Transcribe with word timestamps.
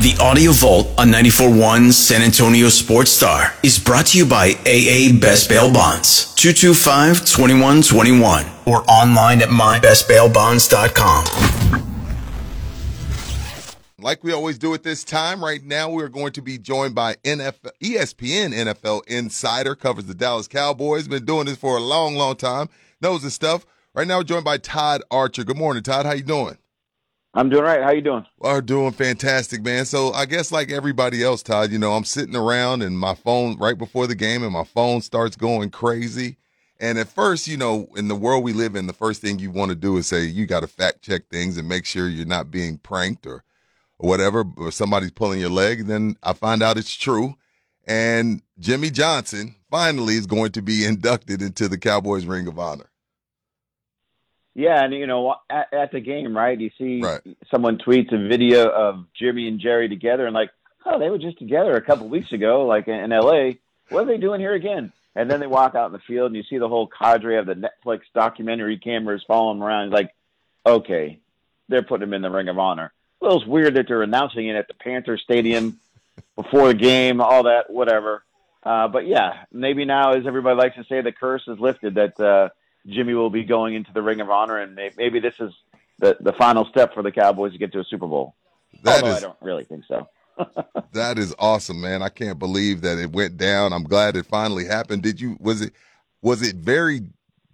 The 0.00 0.16
Audio 0.18 0.50
Vault 0.52 0.88
on 0.96 1.08
94.1 1.08 1.92
San 1.92 2.22
Antonio 2.22 2.70
Sports 2.70 3.10
Star 3.10 3.52
is 3.62 3.78
brought 3.78 4.06
to 4.06 4.16
you 4.16 4.24
by 4.24 4.52
AA 4.64 5.12
Best 5.20 5.50
Bail 5.50 5.70
Bonds, 5.70 6.34
225-2121, 6.36 8.66
or 8.66 8.82
online 8.90 9.42
at 9.42 9.50
mybestbailbonds.com. 9.50 11.24
Like 13.98 14.24
we 14.24 14.32
always 14.32 14.56
do 14.56 14.72
at 14.72 14.84
this 14.84 15.04
time, 15.04 15.44
right 15.44 15.62
now 15.62 15.90
we're 15.90 16.08
going 16.08 16.32
to 16.32 16.40
be 16.40 16.56
joined 16.56 16.94
by 16.94 17.16
NFL, 17.16 17.72
ESPN 17.82 18.54
NFL 18.54 19.06
insider, 19.06 19.74
covers 19.74 20.06
the 20.06 20.14
Dallas 20.14 20.48
Cowboys, 20.48 21.08
been 21.08 21.26
doing 21.26 21.44
this 21.44 21.58
for 21.58 21.76
a 21.76 21.82
long, 21.82 22.14
long 22.14 22.36
time, 22.36 22.70
knows 23.02 23.20
the 23.20 23.30
stuff. 23.30 23.66
Right 23.92 24.06
now 24.06 24.16
we're 24.16 24.24
joined 24.24 24.46
by 24.46 24.56
Todd 24.56 25.02
Archer. 25.10 25.44
Good 25.44 25.58
morning, 25.58 25.82
Todd. 25.82 26.06
How 26.06 26.12
you 26.12 26.22
doing? 26.22 26.56
I'm 27.32 27.48
doing 27.48 27.62
right. 27.62 27.82
How 27.82 27.92
you 27.92 28.00
doing? 28.00 28.26
Are 28.40 28.60
doing 28.60 28.92
fantastic, 28.92 29.62
man. 29.62 29.84
So 29.84 30.12
I 30.12 30.26
guess 30.26 30.50
like 30.50 30.70
everybody 30.70 31.22
else, 31.22 31.42
Todd, 31.42 31.70
you 31.70 31.78
know, 31.78 31.92
I'm 31.92 32.04
sitting 32.04 32.34
around 32.34 32.82
and 32.82 32.98
my 32.98 33.14
phone 33.14 33.56
right 33.58 33.78
before 33.78 34.08
the 34.08 34.16
game 34.16 34.42
and 34.42 34.52
my 34.52 34.64
phone 34.64 35.00
starts 35.00 35.36
going 35.36 35.70
crazy. 35.70 36.36
And 36.80 36.98
at 36.98 37.08
first, 37.08 37.46
you 37.46 37.56
know, 37.56 37.88
in 37.94 38.08
the 38.08 38.16
world 38.16 38.42
we 38.42 38.52
live 38.52 38.74
in, 38.74 38.86
the 38.86 38.92
first 38.92 39.20
thing 39.20 39.38
you 39.38 39.50
want 39.50 39.68
to 39.68 39.76
do 39.76 39.96
is 39.96 40.08
say 40.08 40.24
you 40.24 40.46
got 40.46 40.60
to 40.60 40.66
fact 40.66 41.02
check 41.02 41.28
things 41.28 41.56
and 41.56 41.68
make 41.68 41.84
sure 41.84 42.08
you're 42.08 42.26
not 42.26 42.50
being 42.50 42.78
pranked 42.78 43.26
or, 43.26 43.44
or 43.98 44.08
whatever, 44.08 44.44
or 44.56 44.72
somebody's 44.72 45.12
pulling 45.12 45.40
your 45.40 45.50
leg. 45.50 45.86
Then 45.86 46.16
I 46.22 46.32
find 46.32 46.62
out 46.62 46.78
it's 46.78 46.94
true. 46.94 47.36
And 47.86 48.42
Jimmy 48.58 48.90
Johnson 48.90 49.54
finally 49.70 50.14
is 50.14 50.26
going 50.26 50.52
to 50.52 50.62
be 50.62 50.84
inducted 50.86 51.42
into 51.42 51.68
the 51.68 51.78
Cowboys 51.78 52.24
Ring 52.24 52.48
of 52.48 52.58
Honor. 52.58 52.89
Yeah, 54.54 54.82
and 54.84 54.92
you 54.92 55.06
know, 55.06 55.36
at, 55.48 55.72
at 55.72 55.92
the 55.92 56.00
game, 56.00 56.36
right? 56.36 56.58
You 56.58 56.70
see 56.76 57.00
Right. 57.02 57.20
someone 57.50 57.78
tweets 57.78 58.12
a 58.12 58.28
video 58.28 58.68
of 58.68 59.06
Jimmy 59.14 59.46
and 59.48 59.60
Jerry 59.60 59.88
together, 59.88 60.26
and 60.26 60.34
like, 60.34 60.50
oh, 60.84 60.98
they 60.98 61.08
were 61.10 61.18
just 61.18 61.38
together 61.38 61.76
a 61.76 61.80
couple 61.82 62.08
weeks 62.08 62.32
ago, 62.32 62.66
like 62.66 62.88
in, 62.88 62.94
in 62.94 63.12
L.A. 63.12 63.58
What 63.90 64.02
are 64.02 64.06
they 64.06 64.18
doing 64.18 64.40
here 64.40 64.54
again? 64.54 64.92
And 65.16 65.30
then 65.30 65.40
they 65.40 65.46
walk 65.46 65.74
out 65.74 65.86
in 65.86 65.92
the 65.92 65.98
field, 66.00 66.26
and 66.28 66.36
you 66.36 66.42
see 66.44 66.58
the 66.58 66.68
whole 66.68 66.86
cadre 66.86 67.36
of 67.38 67.46
the 67.46 67.54
Netflix 67.54 68.00
documentary 68.14 68.78
cameras 68.78 69.24
following 69.26 69.60
around. 69.60 69.86
It's 69.86 69.92
like, 69.94 70.14
okay, 70.64 71.18
they're 71.68 71.82
putting 71.82 72.08
them 72.08 72.14
in 72.14 72.22
the 72.22 72.30
Ring 72.30 72.48
of 72.48 72.58
Honor. 72.58 72.92
Well, 73.20 73.36
it's 73.36 73.46
weird 73.46 73.74
that 73.74 73.86
they're 73.88 74.02
announcing 74.02 74.46
it 74.48 74.54
at 74.56 74.68
the 74.68 74.74
Panther 74.74 75.18
Stadium 75.18 75.78
before 76.36 76.68
the 76.68 76.74
game, 76.74 77.20
all 77.20 77.44
that, 77.44 77.70
whatever. 77.70 78.22
Uh, 78.62 78.88
but 78.88 79.06
yeah, 79.06 79.44
maybe 79.52 79.84
now, 79.84 80.12
as 80.12 80.26
everybody 80.26 80.56
likes 80.56 80.76
to 80.76 80.84
say, 80.84 81.00
the 81.02 81.12
curse 81.12 81.42
is 81.48 81.58
lifted 81.58 81.94
that 81.96 82.18
uh, 82.20 82.48
Jimmy 82.86 83.14
will 83.14 83.30
be 83.30 83.44
going 83.44 83.74
into 83.74 83.92
the 83.92 84.02
Ring 84.02 84.20
of 84.20 84.30
Honor, 84.30 84.58
and 84.58 84.74
may- 84.74 84.92
maybe 84.96 85.20
this 85.20 85.34
is 85.40 85.52
the, 85.98 86.16
the 86.20 86.32
final 86.32 86.64
step 86.66 86.94
for 86.94 87.02
the 87.02 87.12
Cowboys 87.12 87.52
to 87.52 87.58
get 87.58 87.72
to 87.72 87.80
a 87.80 87.84
Super 87.84 88.06
Bowl. 88.06 88.34
That 88.84 89.02
Although 89.02 89.16
is 89.16 89.16
I 89.18 89.20
don't 89.26 89.36
really 89.40 89.64
think 89.64 89.84
so. 89.88 90.08
That 90.92 91.18
is 91.18 91.34
awesome, 91.38 91.80
man. 91.80 92.02
I 92.02 92.08
can't 92.08 92.38
believe 92.38 92.80
that 92.80 92.98
it 92.98 93.12
went 93.12 93.36
down. 93.36 93.72
I'm 93.72 93.84
glad 93.84 94.16
it 94.16 94.26
finally 94.26 94.64
happened. 94.64 95.02
Did 95.02 95.20
you 95.20 95.36
was 95.38 95.60
it 95.60 95.72
was 96.22 96.42
it 96.42 96.56
very 96.56 97.02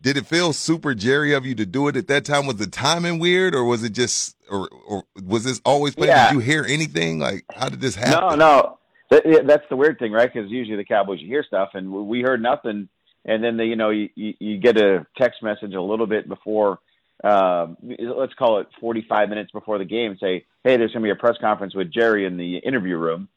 did 0.01 0.17
it 0.17 0.25
feel 0.25 0.53
super 0.55 0.95
Jerry 0.95 1.35
of 1.35 1.45
you 1.45 1.55
to 1.57 1.67
do 1.67 1.89
it 1.89 1.97
at 1.97 2.07
that 2.09 2.25
time? 2.25 2.47
Was 2.47 2.57
the 2.57 2.67
timing 2.67 3.19
weird 3.19 3.55
or 3.55 3.65
was 3.65 3.83
it 3.85 3.91
just 3.93 4.37
or 4.51 4.71
or 4.89 5.03
was 5.23 5.45
this 5.45 5.61
always 5.67 5.95
planned? 5.95 6.09
Yeah. 6.11 6.29
Did 6.29 6.35
you 6.35 6.41
hear 6.41 6.65
anything? 6.67 7.19
Like 7.19 7.45
how 7.53 7.69
did 7.69 7.81
this 7.81 7.95
happen? 7.95 8.13
No, 8.31 8.37
no, 8.37 8.79
That- 9.11 9.47
that's 9.47 9.65
the 9.69 9.77
weird 9.77 9.99
thing, 9.99 10.13
right? 10.13 10.33
Because 10.33 10.51
usually 10.51 10.77
the 10.77 10.85
Cowboys, 10.85 11.21
you 11.21 11.27
hear 11.29 11.45
stuff, 11.45 11.71
and 11.75 11.91
we 11.91 12.23
heard 12.23 12.41
nothing, 12.41 12.89
and 13.27 13.45
then 13.45 13.57
the, 13.57 13.67
you 13.67 13.77
know 13.77 13.91
you, 13.91 14.09
you 14.15 14.57
get 14.57 14.79
a 14.79 15.07
text 15.19 15.43
message 15.43 15.75
a 15.75 15.83
little 15.83 16.07
bit 16.07 16.29
before, 16.29 16.79
uh, 17.23 17.67
let's 17.83 18.35
call 18.35 18.61
it 18.61 18.69
45 18.81 19.29
minutes 19.29 19.51
before 19.53 19.79
the 19.79 19.85
game, 19.85 20.17
say, 20.19 20.47
hey, 20.65 20.77
there's 20.77 20.93
going 20.93 21.03
to 21.03 21.07
be 21.07 21.11
a 21.11 21.17
press 21.17 21.37
conference 21.41 21.75
with 21.75 21.91
Jerry 21.91 22.25
in 22.25 22.37
the 22.37 22.59
interview 22.59 22.97
room. 22.97 23.29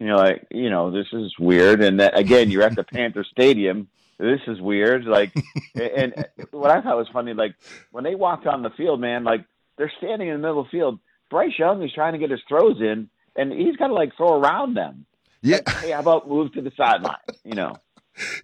And 0.00 0.08
you're 0.08 0.16
like, 0.16 0.46
you 0.50 0.70
know, 0.70 0.90
this 0.90 1.06
is 1.12 1.32
weird, 1.38 1.82
and 1.82 2.00
that, 2.00 2.16
again, 2.18 2.50
you're 2.50 2.62
at 2.62 2.76
the 2.76 2.84
Panther 2.84 3.24
Stadium. 3.24 3.88
This 4.18 4.40
is 4.46 4.60
weird. 4.60 5.04
Like, 5.04 5.32
and 5.74 6.12
and 6.16 6.26
what 6.50 6.70
I 6.70 6.80
thought 6.80 6.96
was 6.96 7.08
funny, 7.12 7.34
like 7.34 7.54
when 7.92 8.04
they 8.04 8.14
walked 8.14 8.46
on 8.46 8.62
the 8.62 8.70
field, 8.70 9.00
man, 9.00 9.24
like 9.24 9.44
they're 9.76 9.92
standing 9.98 10.28
in 10.28 10.34
the 10.34 10.40
middle 10.40 10.60
of 10.60 10.66
the 10.66 10.70
field. 10.70 10.98
Bryce 11.30 11.58
Young 11.58 11.82
is 11.82 11.92
trying 11.92 12.14
to 12.14 12.18
get 12.18 12.30
his 12.30 12.40
throws 12.48 12.80
in, 12.80 13.08
and 13.36 13.52
he's 13.52 13.76
got 13.76 13.88
to 13.88 13.94
like 13.94 14.16
throw 14.16 14.40
around 14.40 14.74
them. 14.74 15.06
Yeah, 15.40 15.60
Hey, 15.80 15.92
how 15.92 16.00
about 16.00 16.28
move 16.28 16.52
to 16.54 16.62
the 16.62 16.72
sideline? 16.76 17.16
You 17.44 17.54
know, 17.54 17.76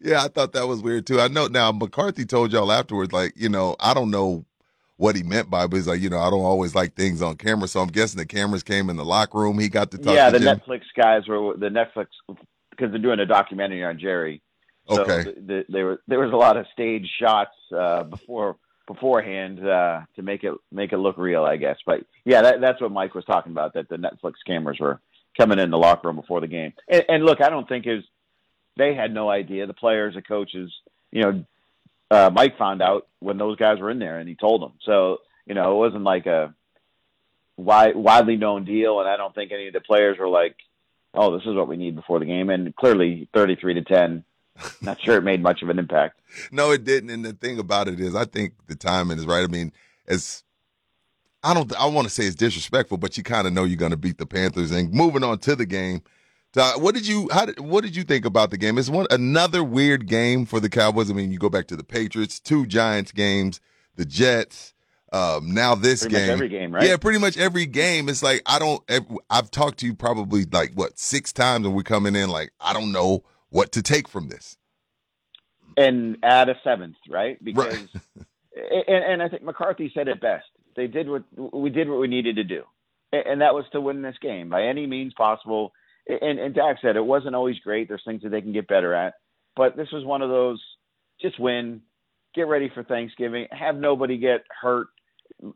yeah, 0.01 0.23
I 0.25 0.29
thought 0.29 0.53
that 0.53 0.67
was 0.67 0.83
weird 0.83 1.07
too. 1.07 1.21
I 1.21 1.29
know 1.29 1.47
now 1.47 1.73
McCarthy 1.73 2.25
told 2.25 2.53
y'all 2.53 2.73
afterwards, 2.73 3.13
like, 3.13 3.33
you 3.37 3.49
know, 3.49 3.77
I 3.81 3.95
don't 3.95 4.11
know 4.11 4.45
what 4.97 5.17
he 5.17 5.23
meant 5.23 5.51
by, 5.51 5.67
but 5.67 5.77
he's 5.77 5.89
like, 5.89 6.01
you 6.01 6.09
know, 6.11 6.21
I 6.21 6.31
don't 6.31 6.45
always 6.45 6.75
like 6.75 6.95
things 6.95 7.21
on 7.21 7.37
camera. 7.37 7.69
So 7.69 7.81
I'm 7.81 7.89
guessing 7.89 8.19
the 8.19 8.27
cameras 8.27 8.63
came 8.63 8.91
in 8.91 8.97
the 8.97 9.05
locker 9.05 9.39
room. 9.39 9.59
He 9.59 9.69
got 9.69 9.91
to 9.91 9.99
talk 9.99 10.15
yeah, 10.15 10.31
to 10.31 10.39
the 10.39 10.45
Jim. 10.45 10.61
Netflix 10.61 10.83
guys 10.97 11.27
were 11.27 11.57
the 11.57 11.69
Netflix 11.69 12.07
because 12.71 12.91
they're 12.91 12.99
doing 12.99 13.21
a 13.21 13.27
documentary 13.27 13.85
on 13.85 13.99
Jerry. 13.99 14.43
So 14.89 15.03
Okay. 15.03 15.23
the, 15.25 15.41
the, 15.41 15.65
there 15.69 15.87
was 15.87 15.99
there 16.07 16.21
was 16.21 16.33
a 16.33 16.37
lot 16.37 16.57
of 16.57 16.67
stage 16.73 17.09
shots 17.21 17.57
uh, 17.75 18.03
before 18.05 18.57
beforehand 18.87 19.67
uh, 19.67 20.03
to 20.17 20.23
make 20.23 20.45
it 20.45 20.53
make 20.71 20.93
it 20.93 20.99
look 20.99 21.17
real, 21.17 21.45
I 21.45 21.57
guess. 21.57 21.79
But 21.87 22.05
yeah, 22.25 22.43
that, 22.43 22.61
that's 22.61 22.81
what 22.81 22.93
Mike 22.93 23.15
was 23.15 23.25
talking 23.25 23.53
about. 23.53 23.75
That 23.75 23.89
the 23.89 23.97
Netflix 23.97 24.35
cameras 24.47 24.79
were 24.79 25.01
coming 25.39 25.59
in 25.59 25.71
the 25.71 25.79
locker 25.79 26.09
room 26.09 26.17
before 26.17 26.41
the 26.41 26.47
game. 26.47 26.73
And, 26.89 27.05
and 27.09 27.25
look, 27.25 27.41
I 27.41 27.49
don't 27.49 27.69
think 27.69 27.87
is 27.87 28.05
they 28.77 28.95
had 28.95 29.13
no 29.13 29.29
idea. 29.31 29.67
The 29.67 29.75
players, 29.75 30.15
the 30.15 30.23
coaches, 30.23 30.73
you 31.11 31.23
know, 31.23 31.45
uh, 32.11 32.31
Mike 32.33 32.59
found 32.59 32.83
out 32.83 33.07
when 33.21 33.39
those 33.39 33.57
guys 33.57 33.79
were 33.79 33.91
in 33.91 33.99
there, 33.99 34.19
and 34.19 34.29
he 34.29 34.35
told 34.35 34.63
them. 34.63 34.73
So 34.85 35.19
you 35.47 35.55
know, 35.55 35.73
it 35.73 35.79
wasn't 35.79 36.05
like 36.05 36.27
a 36.27 36.55
wide, 37.57 37.97
widely 37.97 38.37
known 38.37 38.65
deal. 38.65 39.01
And 39.01 39.09
I 39.09 39.17
don't 39.17 39.35
think 39.35 39.53
any 39.53 39.69
of 39.69 39.73
the 39.73 39.81
players 39.81 40.19
were 40.19 40.29
like, 40.29 40.57
"Oh, 41.13 41.37
this 41.37 41.47
is 41.47 41.55
what 41.55 41.69
we 41.69 41.77
need 41.77 41.97
before 41.97 42.19
the 42.19 42.27
game." 42.27 42.51
And 42.51 42.75
clearly, 42.77 43.29
thirty-three 43.35 43.75
to 43.75 43.83
ten. 43.83 44.25
Not 44.81 45.01
sure 45.03 45.17
it 45.17 45.23
made 45.23 45.43
much 45.43 45.63
of 45.63 45.69
an 45.69 45.81
impact. 45.81 46.21
No, 46.53 46.71
it 46.71 46.85
didn't. 46.85 47.11
And 47.11 47.25
the 47.25 47.33
thing 47.33 47.59
about 47.59 47.89
it 47.89 47.99
is, 47.99 48.15
I 48.15 48.25
think 48.25 48.55
the 48.69 48.77
timing 48.77 49.19
is 49.19 49.27
right. 49.27 49.43
I 49.43 49.49
mean, 49.49 49.73
as 50.07 50.45
I 51.43 51.55
don't, 51.55 51.75
I 51.75 51.87
want 51.87 52.07
to 52.07 52.13
say 52.13 52.25
it's 52.25 52.37
disrespectful, 52.37 52.99
but 52.99 53.17
you 53.17 53.25
kind 53.25 53.49
of 53.49 53.53
know 53.53 53.65
you're 53.65 53.77
going 53.77 53.91
to 53.91 53.97
beat 53.97 54.19
the 54.19 54.27
Panthers. 54.27 54.71
And 54.71 54.93
moving 54.93 55.25
on 55.25 55.39
to 55.41 55.57
the 55.57 55.67
game, 55.67 56.03
What 56.55 56.95
did 56.95 57.07
you, 57.07 57.29
how 57.33 57.47
did, 57.47 57.59
what 57.61 57.83
did 57.85 57.97
you 57.97 58.05
think 58.05 58.25
about 58.25 58.51
the 58.51 58.57
game? 58.59 58.79
It's 58.79 58.89
one 58.91 59.07
another 59.11 59.63
weird 59.65 60.07
game 60.07 60.47
for 60.47 60.61
the 60.61 60.71
Cowboys. 60.71 61.11
I 61.11 61.15
mean, 61.15 61.33
you 61.33 61.39
go 61.39 61.49
back 61.49 61.67
to 61.69 61.77
the 61.77 61.85
Patriots, 61.85 62.39
two 62.41 62.67
Giants 62.67 63.13
games, 63.13 63.61
the 63.97 64.05
Jets. 64.05 64.73
Um, 65.13 65.55
now 65.55 65.75
this 65.77 66.01
Pretty 66.01 66.17
game, 66.17 66.27
much 66.27 66.35
every 66.35 66.49
game, 66.49 66.75
right? 66.75 66.89
Yeah, 66.89 66.97
pretty 66.97 67.21
much 67.21 67.37
every 67.39 67.67
game. 67.67 68.09
It's 68.09 68.23
like 68.23 68.43
I 68.47 68.59
don't. 68.59 68.83
I've 69.31 69.49
talked 69.51 69.79
to 69.79 69.87
you 69.87 69.95
probably 69.95 70.45
like 70.45 70.73
what 70.75 70.99
six 70.99 71.33
times, 71.33 71.65
and 71.67 71.75
we're 71.75 71.83
coming 71.85 72.17
in 72.17 72.31
like 72.31 72.53
I 72.61 72.73
don't 72.73 72.91
know 72.91 73.23
what 73.51 73.71
to 73.73 73.83
take 73.83 74.09
from 74.09 74.29
this. 74.29 74.57
and 75.77 76.17
add 76.25 76.49
a 76.49 76.55
seventh, 76.65 76.97
right? 77.09 77.43
Because, 77.43 77.67
Right. 78.17 78.85
and, 78.89 79.05
and 79.05 79.23
I 79.23 79.29
think 79.29 79.43
McCarthy 79.43 79.91
said 79.95 80.09
it 80.09 80.21
best. 80.21 80.47
They 80.77 80.89
did 80.89 81.09
what 81.09 81.23
we 81.53 81.71
did 81.71 81.89
what 81.89 82.01
we 82.01 82.09
needed 82.09 82.35
to 82.37 82.45
do, 82.45 82.65
and 83.13 83.41
that 83.41 83.55
was 83.55 83.65
to 83.71 83.81
win 83.81 84.03
this 84.03 84.17
game 84.21 84.49
by 84.49 84.65
any 84.65 84.87
means 84.89 85.15
possible. 85.15 85.73
And, 86.07 86.39
and 86.39 86.55
Dak 86.55 86.77
said 86.83 86.97
it 86.97 87.05
wasn't 87.05 87.35
always 87.35 87.59
great. 87.61 87.89
There's 87.89 88.03
things 88.05 88.23
that 88.23 88.31
they 88.31 88.43
can 88.43 88.53
get 88.53 88.69
better 88.69 88.95
at, 88.95 89.15
but 89.57 89.77
this 89.77 89.89
was 89.93 90.05
one 90.05 90.23
of 90.23 90.29
those. 90.29 90.63
Just 91.21 91.41
win, 91.41 91.81
get 92.35 92.47
ready 92.47 92.71
for 92.75 92.83
Thanksgiving, 92.83 93.47
have 93.51 93.77
nobody 93.77 94.19
get 94.19 94.45
hurt. 94.61 94.89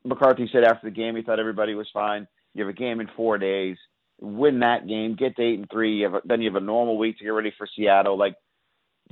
McCarthy 0.05 0.49
said 0.53 0.65
after 0.65 0.89
the 0.89 0.95
game 0.95 1.17
he 1.17 1.23
thought 1.23 1.41
everybody 1.41 1.75
was 1.75 1.89
fine. 1.93 2.27
You 2.55 2.65
have 2.65 2.75
a 2.75 2.79
game 2.79 3.01
in 3.01 3.09
four 3.17 3.39
days. 3.39 3.77
Win 4.21 4.61
that 4.61 4.89
game, 4.89 5.15
get 5.15 5.37
to 5.37 5.43
eight 5.43 5.59
and 5.59 5.71
three. 5.71 5.99
You 5.99 6.05
have 6.05 6.15
a, 6.15 6.21
then 6.25 6.41
you 6.41 6.51
have 6.51 6.61
a 6.61 6.65
normal 6.65 6.99
week 6.99 7.19
to 7.19 7.25
get 7.25 7.31
ready 7.31 7.53
for 7.57 7.69
Seattle. 7.77 8.19
Like 8.19 8.35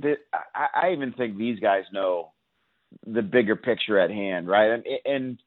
the, 0.01 0.15
I, 0.55 0.87
I 0.87 0.91
even 0.91 1.13
think 1.13 1.37
these 1.37 1.59
guys 1.59 1.83
know 1.93 2.33
the 3.05 3.21
bigger 3.21 3.55
picture 3.55 3.99
at 3.99 4.09
hand, 4.09 4.47
right? 4.47 4.71
And, 4.71 4.83
and 5.05 5.39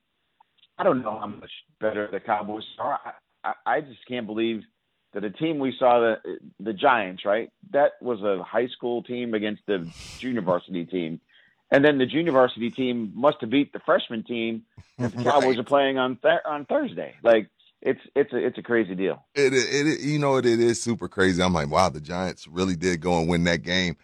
I 0.79 0.85
don't 0.85 1.03
know 1.03 1.19
how 1.19 1.27
much 1.27 1.51
better 1.81 2.09
the 2.11 2.21
Cowboys 2.21 2.65
are. 2.79 3.01
I, 3.05 3.51
I, 3.67 3.77
I 3.77 3.81
just 3.81 4.07
can't 4.09 4.27
believe 4.27 4.63
that 5.12 5.25
a 5.25 5.31
team 5.31 5.59
we 5.59 5.75
saw 5.79 6.01
the 6.01 6.39
the 6.59 6.73
Giants, 6.73 7.25
right? 7.25 7.51
That 7.73 7.93
was 8.01 8.21
a 8.23 8.43
high 8.43 8.69
school 8.69 9.03
team 9.03 9.35
against 9.35 9.62
the 9.67 9.91
junior 10.19 10.43
varsity 10.43 10.85
team, 10.85 11.21
and 11.71 11.85
then 11.85 11.99
the 11.99 12.07
junior 12.07 12.33
varsity 12.33 12.71
team 12.71 13.12
must 13.15 13.39
have 13.41 13.51
beat 13.51 13.73
the 13.73 13.81
freshman 13.81 14.25
team 14.25 14.62
that 15.01 15.12
the 15.12 15.19
Cowboys 15.19 15.57
Right. 15.57 15.59
are 15.59 15.65
playing 15.65 15.99
on 15.99 16.17
th- 16.17 16.41
on 16.47 16.65
Thursday. 16.67 17.15
Like 17.23 17.49
it's 17.83 18.01
it's 18.15 18.33
a 18.33 18.37
it's 18.37 18.59
a 18.59 18.62
crazy 18.62 18.95
deal. 18.95 19.25
It, 19.35 19.53
it, 19.55 19.87
it 19.87 20.01
you 20.01 20.19
know 20.19 20.37
it, 20.37 20.47
it 20.47 20.61
is 20.61 20.81
super 20.83 21.09
crazy. 21.09 21.43
I'm 21.43 21.53
like, 21.55 21.71
wow, 21.71 21.89
the 21.89 22.01
Giants 22.01 22.47
really 22.47 22.77
did 22.77 23.01
go 23.01 23.19
and 23.19 23.29
win 23.29 23.45
that 23.45 23.62
game. 23.62 23.97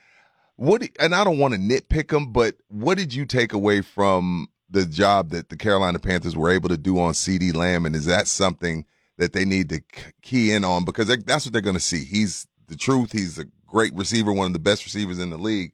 What 0.56 0.88
and 0.98 1.14
I 1.14 1.22
don't 1.24 1.38
want 1.38 1.54
to 1.54 1.60
nitpick 1.60 2.08
them, 2.08 2.32
but 2.32 2.56
what 2.68 2.96
did 2.96 3.12
you 3.14 3.26
take 3.26 3.52
away 3.52 3.82
from 3.82 4.48
the 4.70 4.86
job 4.86 5.30
that 5.30 5.48
the 5.50 5.56
Carolina 5.56 5.98
Panthers 5.98 6.36
were 6.36 6.50
able 6.50 6.68
to 6.70 6.76
do 6.76 6.98
on 6.98 7.12
CeeDee 7.12 7.54
Lamb, 7.54 7.86
and 7.86 7.94
is 7.94 8.06
that 8.06 8.26
something 8.26 8.86
that 9.18 9.32
they 9.32 9.44
need 9.44 9.68
to 9.70 9.80
key 10.22 10.52
in 10.52 10.64
on 10.64 10.84
because 10.84 11.08
that's 11.24 11.46
what 11.46 11.52
they're 11.52 11.62
going 11.62 11.76
to 11.76 11.80
see. 11.80 12.04
He's 12.04 12.46
the 12.68 12.76
truth. 12.76 13.12
He's 13.12 13.38
a 13.38 13.46
great 13.66 13.94
receiver, 13.94 14.32
one 14.32 14.46
of 14.46 14.52
the 14.52 14.58
best 14.58 14.84
receivers 14.84 15.18
in 15.18 15.30
the 15.30 15.38
league, 15.38 15.72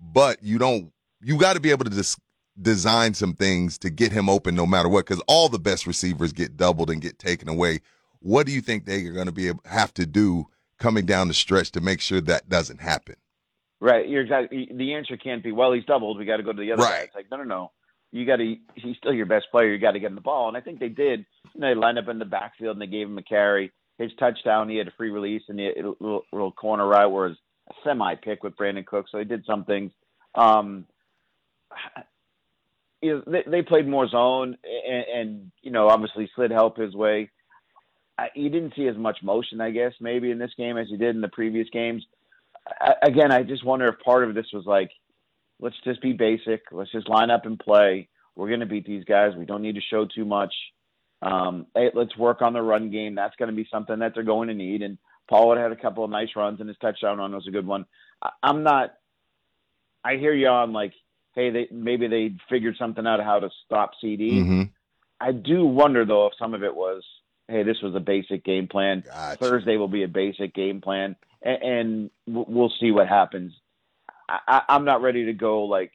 but 0.00 0.42
you 0.42 0.58
don't. 0.58 0.92
You 1.20 1.38
got 1.38 1.54
to 1.54 1.60
be 1.60 1.70
able 1.70 1.84
to 1.84 1.90
dis- 1.90 2.18
design 2.60 3.14
some 3.14 3.34
things 3.34 3.78
to 3.78 3.90
get 3.90 4.12
him 4.12 4.28
open 4.28 4.54
no 4.54 4.66
matter 4.66 4.88
what 4.88 5.06
because 5.06 5.22
all 5.28 5.48
the 5.48 5.58
best 5.58 5.86
receivers 5.86 6.32
get 6.32 6.56
doubled 6.56 6.90
and 6.90 7.00
get 7.00 7.18
taken 7.18 7.48
away. 7.48 7.80
What 8.20 8.46
do 8.46 8.52
you 8.52 8.60
think 8.60 8.84
they 8.84 9.04
are 9.06 9.12
going 9.12 9.26
to 9.26 9.32
be 9.32 9.48
able, 9.48 9.62
have 9.64 9.94
to 9.94 10.06
do 10.06 10.46
coming 10.78 11.06
down 11.06 11.28
the 11.28 11.34
stretch 11.34 11.70
to 11.72 11.80
make 11.80 12.00
sure 12.00 12.20
that 12.20 12.48
doesn't 12.48 12.80
happen? 12.80 13.16
Right. 13.80 14.08
You're 14.08 14.22
exactly. 14.22 14.68
The 14.72 14.94
answer 14.94 15.16
can't 15.16 15.42
be, 15.42 15.52
well, 15.52 15.72
he's 15.72 15.84
doubled. 15.84 16.18
We 16.18 16.24
got 16.24 16.36
to 16.36 16.42
go 16.42 16.52
to 16.52 16.60
the 16.60 16.72
other 16.72 16.82
right. 16.82 16.90
guy. 16.90 17.02
It's 17.02 17.14
like, 17.14 17.30
no, 17.30 17.38
no, 17.38 17.44
no. 17.44 17.70
You 18.12 18.26
got 18.26 18.36
to. 18.36 18.56
He's 18.74 18.96
still 18.98 19.14
your 19.14 19.26
best 19.26 19.46
player. 19.50 19.72
You 19.72 19.78
got 19.78 19.92
to 19.92 20.00
get 20.00 20.10
him 20.10 20.14
the 20.14 20.20
ball, 20.20 20.48
and 20.48 20.56
I 20.56 20.60
think 20.60 20.78
they 20.78 20.90
did. 20.90 21.24
You 21.54 21.60
know, 21.60 21.68
they 21.68 21.74
lined 21.74 21.98
up 21.98 22.08
in 22.08 22.18
the 22.18 22.24
backfield 22.26 22.76
and 22.76 22.82
they 22.82 22.86
gave 22.86 23.08
him 23.08 23.18
a 23.18 23.22
carry. 23.22 23.72
His 23.98 24.10
touchdown, 24.18 24.68
he 24.68 24.76
had 24.76 24.88
a 24.88 24.92
free 24.96 25.10
release 25.10 25.42
and 25.48 25.60
a 25.60 25.72
little, 25.76 26.24
little 26.32 26.52
corner 26.52 26.86
right 26.86 27.06
where 27.06 27.28
was 27.28 27.36
a 27.70 27.74
semi 27.84 28.14
pick 28.16 28.42
with 28.42 28.56
Brandin 28.56 28.86
Cook. 28.86 29.06
So 29.10 29.18
they 29.18 29.24
did 29.24 29.44
some 29.46 29.64
things. 29.64 29.92
Um, 30.34 30.86
you 33.00 33.14
know, 33.14 33.22
they, 33.26 33.44
they 33.50 33.62
played 33.62 33.88
more 33.88 34.08
zone, 34.08 34.56
and, 34.64 35.04
and 35.14 35.52
you 35.62 35.70
know, 35.70 35.88
obviously 35.88 36.30
slid 36.34 36.50
help 36.50 36.76
his 36.76 36.94
way. 36.94 37.30
I, 38.18 38.28
you 38.34 38.50
didn't 38.50 38.74
see 38.76 38.88
as 38.88 38.96
much 38.96 39.18
motion, 39.22 39.60
I 39.60 39.70
guess, 39.70 39.92
maybe 40.00 40.30
in 40.30 40.38
this 40.38 40.52
game 40.56 40.76
as 40.76 40.90
you 40.90 40.98
did 40.98 41.14
in 41.14 41.22
the 41.22 41.28
previous 41.28 41.68
games. 41.70 42.04
I, 42.80 42.94
again, 43.02 43.32
I 43.32 43.42
just 43.42 43.64
wonder 43.64 43.88
if 43.88 43.98
part 44.00 44.28
of 44.28 44.34
this 44.34 44.46
was 44.52 44.66
like, 44.66 44.90
let's 45.62 45.76
just 45.84 46.02
be 46.02 46.12
basic, 46.12 46.64
let's 46.70 46.92
just 46.92 47.08
line 47.08 47.30
up 47.30 47.46
and 47.46 47.58
play. 47.58 48.08
We're 48.36 48.48
going 48.48 48.60
to 48.60 48.66
beat 48.66 48.86
these 48.86 49.04
guys. 49.04 49.32
We 49.36 49.46
don't 49.46 49.62
need 49.62 49.76
to 49.76 49.80
show 49.80 50.06
too 50.06 50.26
much. 50.26 50.52
Um, 51.22 51.66
hey, 51.74 51.90
let's 51.94 52.16
work 52.16 52.42
on 52.42 52.52
the 52.52 52.62
run 52.62 52.90
game. 52.90 53.14
That's 53.14 53.36
going 53.36 53.50
to 53.50 53.56
be 53.56 53.68
something 53.70 53.98
that 54.00 54.12
they're 54.14 54.22
going 54.22 54.48
to 54.48 54.54
need. 54.54 54.82
And 54.82 54.98
Pollard 55.28 55.60
had 55.60 55.72
a 55.72 55.76
couple 55.80 56.04
of 56.04 56.10
nice 56.10 56.30
runs, 56.36 56.60
and 56.60 56.68
his 56.68 56.78
touchdown 56.78 57.18
run 57.18 57.32
was 57.32 57.46
a 57.46 57.50
good 57.50 57.66
one. 57.66 57.86
I, 58.22 58.30
I'm 58.42 58.62
not. 58.62 58.94
I 60.04 60.16
hear 60.16 60.34
you 60.34 60.48
on 60.48 60.72
like 60.72 60.92
hey, 61.34 61.50
they 61.50 61.68
maybe 61.70 62.08
they 62.08 62.34
figured 62.48 62.76
something 62.78 63.06
out 63.06 63.22
how 63.22 63.40
to 63.40 63.50
stop 63.64 63.92
CeeDee. 64.02 64.32
Mm-hmm. 64.32 64.62
I 65.20 65.32
do 65.32 65.64
wonder 65.64 66.04
though 66.04 66.26
if 66.26 66.32
some 66.38 66.54
of 66.54 66.62
it 66.62 66.74
was, 66.74 67.04
hey, 67.48 67.62
this 67.62 67.80
was 67.82 67.94
a 67.94 68.00
basic 68.00 68.44
game 68.44 68.68
plan. 68.68 69.04
Gotcha. 69.06 69.38
Thursday 69.38 69.76
will 69.76 69.88
be 69.88 70.02
a 70.02 70.08
basic 70.08 70.54
game 70.54 70.80
plan, 70.80 71.16
and, 71.42 71.62
and 71.62 72.10
we'll 72.26 72.72
see 72.80 72.90
what 72.90 73.08
happens. 73.08 73.52
I, 74.46 74.62
I'm 74.68 74.84
not 74.84 75.02
ready 75.02 75.26
to 75.26 75.32
go 75.32 75.64
like, 75.64 75.92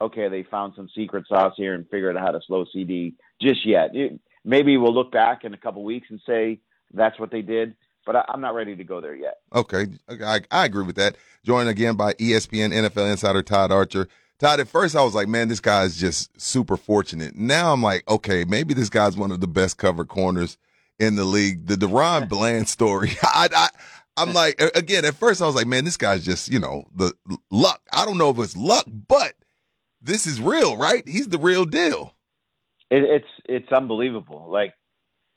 okay, 0.00 0.28
they 0.28 0.42
found 0.42 0.74
some 0.76 0.88
secret 0.94 1.26
sauce 1.28 1.54
here 1.56 1.74
and 1.74 1.88
figured 1.88 2.16
out 2.16 2.22
how 2.22 2.32
to 2.32 2.40
slow 2.46 2.64
CeeDee 2.74 3.14
just 3.40 3.64
yet. 3.66 3.94
It, 3.94 4.18
maybe 4.44 4.76
we'll 4.76 4.94
look 4.94 5.12
back 5.12 5.44
in 5.44 5.54
a 5.54 5.58
couple 5.58 5.84
weeks 5.84 6.08
and 6.10 6.20
say 6.26 6.60
that's 6.92 7.18
what 7.18 7.30
they 7.30 7.42
did. 7.42 7.74
But 8.06 8.16
I, 8.16 8.24
I'm 8.28 8.40
not 8.40 8.54
ready 8.54 8.76
to 8.76 8.84
go 8.84 9.00
there 9.00 9.14
yet. 9.14 9.38
Okay, 9.54 9.86
I, 10.08 10.40
I 10.50 10.66
agree 10.66 10.84
with 10.84 10.96
that. 10.96 11.16
Joined 11.44 11.68
again 11.68 11.96
by 11.96 12.12
ESPN 12.14 12.70
NFL 12.72 13.10
insider 13.10 13.42
Todd 13.42 13.72
Archer. 13.72 14.08
Todd, 14.38 14.60
at 14.60 14.68
first 14.68 14.96
I 14.96 15.02
was 15.02 15.14
like, 15.14 15.28
man, 15.28 15.48
this 15.48 15.60
guy's 15.60 15.96
just 15.96 16.38
super 16.40 16.76
fortunate. 16.76 17.34
Now 17.34 17.72
I'm 17.72 17.82
like, 17.82 18.08
okay, 18.08 18.44
maybe 18.44 18.74
this 18.74 18.90
guy's 18.90 19.16
one 19.16 19.30
of 19.30 19.40
the 19.40 19.46
best 19.46 19.78
covered 19.78 20.08
corners 20.08 20.58
in 20.98 21.16
the 21.16 21.24
league. 21.24 21.66
The 21.66 21.76
DaRon 21.76 22.28
Bland 22.28 22.68
story, 22.68 23.12
I, 23.22 23.48
I, 23.54 23.68
I'm 24.16 24.32
like, 24.32 24.60
again, 24.74 25.04
at 25.04 25.14
first 25.14 25.42
I 25.42 25.46
was 25.46 25.54
like, 25.54 25.66
man, 25.66 25.84
this 25.84 25.96
guy's 25.96 26.24
just, 26.24 26.50
you 26.50 26.58
know, 26.58 26.84
the 26.94 27.12
luck. 27.50 27.80
I 27.92 28.04
don't 28.04 28.18
know 28.18 28.30
if 28.30 28.38
it's 28.38 28.56
luck, 28.56 28.86
but 28.86 29.34
this 30.00 30.26
is 30.26 30.40
real, 30.40 30.76
right? 30.76 31.06
He's 31.06 31.28
the 31.28 31.38
real 31.38 31.64
deal. 31.64 32.14
It, 32.90 33.02
it's 33.02 33.28
it's 33.46 33.72
unbelievable. 33.72 34.48
Like, 34.50 34.74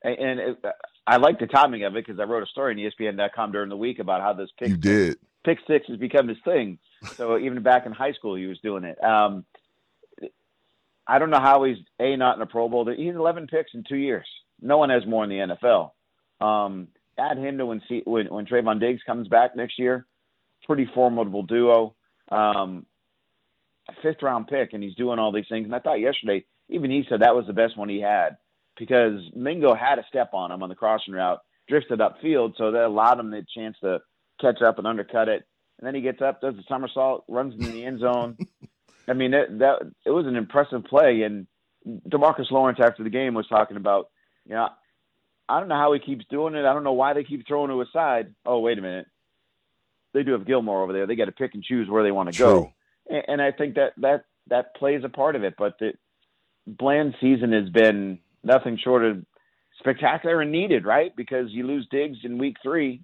and 0.03 0.39
it, 0.39 0.65
I 1.07 1.17
like 1.17 1.39
the 1.39 1.47
timing 1.47 1.83
of 1.83 1.95
it 1.95 2.05
because 2.05 2.19
I 2.19 2.23
wrote 2.23 2.43
a 2.43 2.47
story 2.47 2.73
on 2.73 2.79
ESPN.com 2.79 3.51
during 3.51 3.69
the 3.69 3.77
week 3.77 3.99
about 3.99 4.21
how 4.21 4.33
this 4.33 4.49
pick 4.59 4.69
you 4.69 4.77
did 4.77 5.17
pick 5.47 5.59
six 5.65 5.87
has 5.87 5.97
become 5.97 6.27
his 6.27 6.37
thing. 6.43 6.77
So 7.15 7.37
even 7.39 7.63
back 7.63 7.85
in 7.85 7.91
high 7.93 8.13
school, 8.13 8.35
he 8.35 8.45
was 8.45 8.59
doing 8.59 8.83
it. 8.83 9.01
Um, 9.03 9.45
I 11.07 11.19
don't 11.19 11.29
know 11.29 11.39
how 11.39 11.63
he's 11.63 11.77
a 11.99 12.17
not 12.17 12.35
in 12.35 12.41
a 12.41 12.45
Pro 12.45 12.67
Bowl. 12.67 12.85
He's 12.95 13.15
11 13.15 13.47
picks 13.47 13.73
in 13.73 13.83
two 13.87 13.95
years. 13.95 14.27
No 14.61 14.77
one 14.77 14.89
has 14.89 15.05
more 15.05 15.23
in 15.23 15.29
the 15.29 15.55
NFL. 15.55 15.91
Um, 16.45 16.89
add 17.17 17.37
him 17.37 17.57
to 17.57 17.65
when, 17.65 17.81
when 18.05 18.27
when 18.27 18.45
Trevon 18.45 18.79
Diggs 18.79 19.01
comes 19.05 19.27
back 19.27 19.55
next 19.55 19.79
year. 19.79 20.05
Pretty 20.65 20.89
formidable 20.93 21.43
duo. 21.43 21.95
Um, 22.29 22.85
fifth 24.01 24.21
round 24.21 24.47
pick, 24.47 24.73
and 24.73 24.83
he's 24.83 24.95
doing 24.95 25.19
all 25.19 25.31
these 25.31 25.47
things. 25.49 25.65
And 25.65 25.75
I 25.75 25.79
thought 25.79 25.99
yesterday, 25.99 26.45
even 26.69 26.91
he 26.91 27.05
said 27.07 27.21
that 27.21 27.35
was 27.35 27.47
the 27.47 27.53
best 27.53 27.77
one 27.77 27.89
he 27.89 28.01
had 28.01 28.37
because 28.77 29.21
Mingo 29.35 29.73
had 29.73 29.99
a 29.99 30.05
step 30.07 30.33
on 30.33 30.51
him 30.51 30.61
on 30.61 30.69
the 30.69 30.75
crossing 30.75 31.13
route, 31.13 31.39
drifted 31.67 31.99
upfield, 31.99 32.57
so 32.57 32.71
that 32.71 32.85
allowed 32.85 33.19
him 33.19 33.31
the 33.31 33.45
chance 33.55 33.77
to 33.81 33.99
catch 34.39 34.61
up 34.61 34.77
and 34.77 34.87
undercut 34.87 35.29
it. 35.29 35.47
And 35.79 35.87
then 35.87 35.95
he 35.95 36.01
gets 36.01 36.21
up, 36.21 36.41
does 36.41 36.55
the 36.55 36.63
somersault, 36.67 37.25
runs 37.27 37.53
into 37.53 37.71
the 37.71 37.85
end 37.85 37.99
zone. 37.99 38.37
I 39.07 39.13
mean, 39.13 39.31
that, 39.31 39.59
that 39.59 39.91
it 40.05 40.11
was 40.11 40.25
an 40.25 40.35
impressive 40.35 40.83
play. 40.85 41.21
And 41.21 41.47
DeMarcus 42.09 42.51
Lawrence 42.51 42.79
after 42.81 43.03
the 43.03 43.09
game 43.09 43.33
was 43.33 43.47
talking 43.47 43.77
about, 43.77 44.09
you 44.45 44.55
know, 44.55 44.69
I 45.49 45.59
don't 45.59 45.69
know 45.69 45.75
how 45.75 45.93
he 45.93 45.99
keeps 45.99 46.25
doing 46.29 46.55
it. 46.55 46.65
I 46.65 46.73
don't 46.73 46.83
know 46.83 46.93
why 46.93 47.13
they 47.13 47.23
keep 47.23 47.47
throwing 47.47 47.69
to 47.69 47.79
his 47.79 47.89
side. 47.93 48.33
Oh, 48.45 48.59
wait 48.59 48.77
a 48.77 48.81
minute. 48.81 49.07
They 50.13 50.23
do 50.23 50.31
have 50.33 50.45
Gilmore 50.45 50.83
over 50.83 50.93
there. 50.93 51.05
They 51.07 51.15
got 51.15 51.25
to 51.25 51.31
pick 51.31 51.53
and 51.53 51.63
choose 51.63 51.89
where 51.89 52.03
they 52.03 52.11
want 52.11 52.31
to 52.31 52.37
go. 52.37 52.73
And, 53.09 53.23
and 53.27 53.41
I 53.41 53.51
think 53.51 53.75
that 53.75 53.93
that 53.97 54.25
that 54.47 54.75
plays 54.75 55.03
a 55.03 55.09
part 55.09 55.35
of 55.35 55.43
it. 55.43 55.55
But 55.57 55.77
the 55.79 55.93
Bland 56.65 57.15
season 57.21 57.53
has 57.53 57.69
been 57.69 58.19
nothing 58.43 58.77
short 58.83 59.05
of 59.05 59.25
spectacular 59.79 60.41
and 60.41 60.51
needed, 60.51 60.85
right? 60.85 61.15
Because 61.15 61.51
you 61.51 61.65
lose 61.65 61.87
Diggs 61.91 62.17
in 62.23 62.37
week 62.37 62.57
three, 62.63 63.01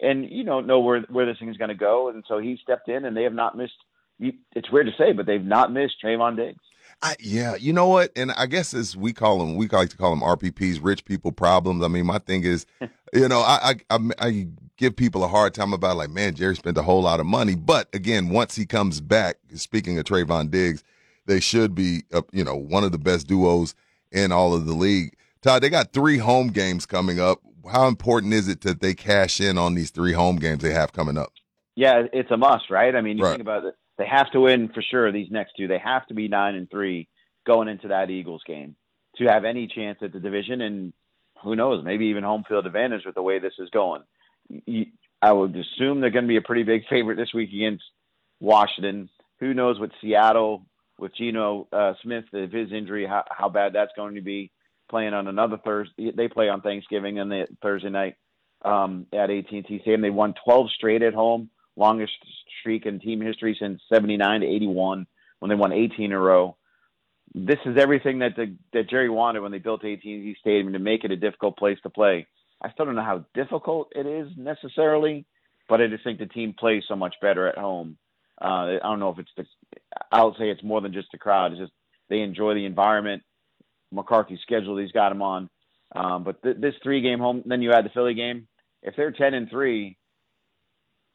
and 0.00 0.28
you 0.30 0.44
don't 0.44 0.66
know 0.66 0.80
where 0.80 1.00
where 1.02 1.26
this 1.26 1.38
thing 1.38 1.50
is 1.50 1.56
going 1.56 1.68
to 1.68 1.74
go. 1.74 2.08
And 2.08 2.24
so 2.28 2.38
he 2.38 2.58
stepped 2.62 2.88
in, 2.88 3.04
and 3.04 3.16
they 3.16 3.24
have 3.24 3.34
not 3.34 3.56
missed. 3.56 3.72
It's 4.18 4.70
weird 4.70 4.86
to 4.86 4.92
say, 4.98 5.12
but 5.12 5.24
they've 5.26 5.42
not 5.42 5.72
missed 5.72 5.94
Trevon 6.04 6.36
Diggs. 6.36 6.62
I, 7.02 7.16
yeah, 7.18 7.54
you 7.56 7.72
know 7.72 7.88
what? 7.88 8.12
And 8.16 8.32
I 8.32 8.46
guess 8.46 8.74
as 8.74 8.96
we 8.96 9.12
call 9.12 9.38
them, 9.38 9.56
we 9.56 9.68
like 9.68 9.88
to 9.90 9.96
call 9.96 10.10
them 10.10 10.20
RPPs, 10.20 10.78
rich 10.82 11.04
people 11.04 11.32
problems. 11.32 11.82
I 11.84 11.88
mean, 11.88 12.06
my 12.06 12.18
thing 12.18 12.44
is, 12.44 12.66
you 13.12 13.28
know, 13.28 13.40
I, 13.40 13.76
I, 13.90 13.98
I 14.18 14.48
give 14.76 14.96
people 14.96 15.24
a 15.24 15.28
hard 15.28 15.54
time 15.54 15.72
about 15.72 15.96
like, 15.96 16.10
man, 16.10 16.34
Jerry 16.34 16.56
spent 16.56 16.78
a 16.78 16.82
whole 16.82 17.02
lot 17.02 17.20
of 17.20 17.26
money, 17.26 17.54
but 17.54 17.88
again, 17.94 18.28
once 18.28 18.56
he 18.56 18.66
comes 18.66 19.00
back, 19.00 19.36
speaking 19.54 19.98
of 19.98 20.04
Trevon 20.04 20.50
Diggs, 20.50 20.84
they 21.26 21.40
should 21.40 21.74
be, 21.74 22.02
uh, 22.12 22.22
you 22.32 22.44
know, 22.44 22.56
one 22.56 22.84
of 22.84 22.92
the 22.92 22.98
best 22.98 23.26
duos 23.26 23.74
in 24.10 24.32
all 24.32 24.54
of 24.54 24.66
the 24.66 24.74
league. 24.74 25.16
Todd, 25.42 25.62
they 25.62 25.70
got 25.70 25.92
three 25.92 26.18
home 26.18 26.48
games 26.48 26.86
coming 26.86 27.20
up. 27.20 27.40
How 27.70 27.86
important 27.86 28.32
is 28.34 28.48
it 28.48 28.62
that 28.62 28.80
they 28.80 28.94
cash 28.94 29.40
in 29.40 29.58
on 29.58 29.74
these 29.74 29.90
three 29.90 30.12
home 30.12 30.36
games 30.36 30.62
they 30.62 30.72
have 30.72 30.92
coming 30.92 31.16
up? 31.16 31.32
Yeah, 31.76 32.02
it's 32.12 32.30
a 32.30 32.36
must, 32.36 32.68
right? 32.68 32.94
I 32.94 33.00
mean, 33.00 33.16
you 33.16 33.24
right. 33.24 33.30
think 33.30 33.42
about 33.42 33.64
it 33.64 33.74
they 34.00 34.06
have 34.06 34.30
to 34.30 34.40
win 34.40 34.70
for 34.70 34.80
sure 34.80 35.12
these 35.12 35.30
next 35.30 35.52
two. 35.58 35.68
They 35.68 35.78
have 35.78 36.06
to 36.06 36.14
be 36.14 36.26
nine 36.26 36.54
and 36.54 36.70
three 36.70 37.06
going 37.46 37.68
into 37.68 37.88
that 37.88 38.08
Eagles 38.08 38.40
game 38.46 38.74
to 39.18 39.26
have 39.26 39.44
any 39.44 39.66
chance 39.66 39.98
at 40.00 40.14
the 40.14 40.18
division. 40.18 40.62
And 40.62 40.94
who 41.42 41.54
knows, 41.54 41.84
maybe 41.84 42.06
even 42.06 42.24
home 42.24 42.44
field 42.48 42.64
advantage 42.64 43.02
with 43.04 43.14
the 43.14 43.22
way 43.22 43.38
this 43.38 43.52
is 43.58 43.68
going. 43.68 44.02
I 45.20 45.32
would 45.32 45.54
assume 45.54 46.00
they're 46.00 46.08
going 46.08 46.24
to 46.24 46.28
be 46.28 46.38
a 46.38 46.42
pretty 46.42 46.62
big 46.62 46.88
favorite 46.88 47.16
this 47.16 47.34
week 47.34 47.50
against 47.52 47.84
Washington. 48.40 49.10
Who 49.38 49.52
knows 49.52 49.78
what 49.78 49.90
Seattle 50.00 50.64
with 50.98 51.14
Geno 51.14 51.68
uh, 51.70 51.92
Smith, 52.02 52.24
if 52.32 52.52
his 52.52 52.72
injury, 52.72 53.06
how, 53.06 53.24
how 53.30 53.50
bad 53.50 53.74
that's 53.74 53.92
going 53.96 54.14
to 54.14 54.22
be. 54.22 54.50
Playing 54.88 55.12
on 55.12 55.28
another 55.28 55.58
Thursday, 55.62 56.10
they 56.16 56.26
play 56.26 56.48
on 56.48 56.62
Thanksgiving 56.62 57.20
and 57.20 57.30
the 57.30 57.46
Thursday 57.62 57.90
night 57.90 58.16
um, 58.64 59.06
at 59.12 59.30
AT&T 59.30 59.62
Stadium. 59.82 60.00
They 60.00 60.10
won 60.10 60.34
12 60.42 60.70
straight 60.70 61.02
at 61.02 61.12
home 61.12 61.50
longest 61.76 62.12
streak 62.60 62.86
in 62.86 63.00
team 63.00 63.20
history 63.20 63.56
since 63.60 63.80
79 63.92 64.40
to 64.40 64.46
81 64.46 65.06
when 65.40 65.48
they 65.48 65.54
won 65.54 65.72
18 65.72 66.06
in 66.06 66.12
a 66.12 66.18
row. 66.18 66.56
This 67.34 67.58
is 67.64 67.76
everything 67.78 68.20
that 68.20 68.36
the, 68.36 68.56
that 68.72 68.90
Jerry 68.90 69.08
wanted 69.08 69.40
when 69.40 69.52
they 69.52 69.58
built 69.58 69.84
AT&T 69.84 70.36
Stadium 70.40 70.72
to 70.72 70.78
make 70.78 71.04
it 71.04 71.12
a 71.12 71.16
difficult 71.16 71.56
place 71.56 71.78
to 71.82 71.90
play. 71.90 72.26
I 72.62 72.70
still 72.72 72.86
don't 72.86 72.96
know 72.96 73.02
how 73.02 73.24
difficult 73.34 73.92
it 73.94 74.06
is 74.06 74.28
necessarily, 74.36 75.26
but 75.68 75.80
I 75.80 75.86
just 75.86 76.04
think 76.04 76.18
the 76.18 76.26
team 76.26 76.54
plays 76.58 76.82
so 76.88 76.96
much 76.96 77.14
better 77.22 77.46
at 77.46 77.56
home. 77.56 77.96
Uh, 78.40 78.76
I 78.76 78.78
don't 78.82 79.00
know 79.00 79.10
if 79.10 79.18
it's 79.18 79.30
the, 79.36 79.44
I'll 80.10 80.34
say 80.34 80.50
it's 80.50 80.62
more 80.62 80.80
than 80.80 80.92
just 80.92 81.08
the 81.12 81.18
crowd. 81.18 81.52
It's 81.52 81.60
just 81.60 81.72
they 82.08 82.20
enjoy 82.20 82.54
the 82.54 82.66
environment. 82.66 83.22
McCarthy's 83.92 84.40
schedule 84.42 84.76
he's 84.76 84.92
got 84.92 85.10
them 85.10 85.22
on. 85.22 85.48
Um, 85.94 86.24
but 86.24 86.42
th- 86.42 86.56
this 86.58 86.74
three 86.82 87.00
game 87.00 87.18
home, 87.18 87.42
then 87.46 87.62
you 87.62 87.72
add 87.72 87.84
the 87.84 87.90
Philly 87.90 88.14
game. 88.14 88.46
If 88.82 88.96
they're 88.96 89.12
10 89.12 89.34
and 89.34 89.50
three, 89.50 89.96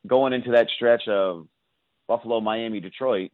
going 0.07 0.33
into 0.33 0.51
that 0.51 0.67
stretch 0.75 1.07
of 1.07 1.47
Buffalo, 2.07 2.41
Miami, 2.41 2.79
Detroit, 2.79 3.31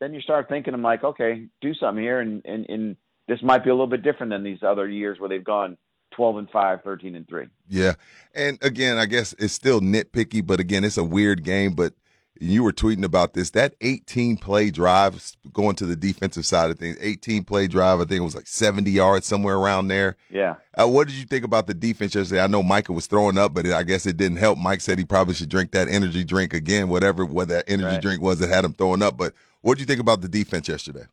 then 0.00 0.14
you 0.14 0.20
start 0.20 0.48
thinking, 0.48 0.74
I'm 0.74 0.82
like, 0.82 1.04
okay, 1.04 1.46
do 1.60 1.74
something 1.74 2.02
here, 2.02 2.20
and, 2.20 2.42
and, 2.44 2.66
and 2.68 2.96
this 3.28 3.42
might 3.42 3.64
be 3.64 3.70
a 3.70 3.72
little 3.72 3.86
bit 3.86 4.02
different 4.02 4.30
than 4.30 4.42
these 4.42 4.62
other 4.62 4.88
years 4.88 5.20
where 5.20 5.28
they've 5.28 5.44
gone 5.44 5.76
12 6.12 6.36
and 6.38 6.50
5, 6.50 6.82
13 6.82 7.14
and 7.14 7.28
3. 7.28 7.46
Yeah. 7.68 7.94
And 8.34 8.58
again, 8.62 8.98
I 8.98 9.06
guess 9.06 9.34
it's 9.38 9.54
still 9.54 9.80
nitpicky, 9.80 10.44
but 10.44 10.60
again, 10.60 10.84
it's 10.84 10.98
a 10.98 11.04
weird 11.04 11.44
game. 11.44 11.74
But 11.74 11.94
you 12.42 12.64
were 12.64 12.72
tweeting 12.72 13.04
about 13.04 13.34
this. 13.34 13.50
That 13.50 13.74
18 13.80 14.36
play 14.36 14.70
drive, 14.70 15.32
going 15.52 15.76
to 15.76 15.86
the 15.86 15.94
defensive 15.94 16.44
side 16.44 16.70
of 16.70 16.78
things, 16.78 16.96
18 17.00 17.44
play 17.44 17.68
drive, 17.68 18.00
I 18.00 18.04
think 18.04 18.20
it 18.20 18.24
was 18.24 18.34
like 18.34 18.48
70 18.48 18.90
yards, 18.90 19.26
somewhere 19.26 19.56
around 19.56 19.88
there. 19.88 20.16
Yeah. 20.28 20.56
Uh, 20.74 20.88
what 20.88 21.06
did 21.06 21.16
you 21.16 21.24
think 21.24 21.44
about 21.44 21.68
the 21.68 21.74
defense 21.74 22.14
yesterday? 22.14 22.42
I 22.42 22.48
know 22.48 22.62
Micah 22.62 22.92
was 22.92 23.06
throwing 23.06 23.38
up, 23.38 23.54
but 23.54 23.66
I 23.66 23.84
guess 23.84 24.06
it 24.06 24.16
didn't 24.16 24.38
help. 24.38 24.58
Mike 24.58 24.80
said 24.80 24.98
he 24.98 25.04
probably 25.04 25.34
should 25.34 25.50
drink 25.50 25.70
that 25.72 25.88
energy 25.88 26.24
drink 26.24 26.52
again, 26.52 26.88
whatever 26.88 27.24
what 27.24 27.48
that 27.48 27.64
energy 27.68 27.86
right. 27.86 28.02
drink 28.02 28.20
was 28.20 28.40
that 28.40 28.48
had 28.48 28.64
him 28.64 28.74
throwing 28.74 29.02
up. 29.02 29.16
But 29.16 29.34
what 29.60 29.78
did 29.78 29.82
you 29.82 29.86
think 29.86 30.00
about 30.00 30.20
the 30.20 30.28
defense 30.28 30.68
yesterday? 30.68 31.04